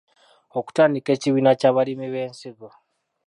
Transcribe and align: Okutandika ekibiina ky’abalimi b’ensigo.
Okutandika 0.59 1.09
ekibiina 1.15 1.51
ky’abalimi 1.59 2.07
b’ensigo. 2.13 2.67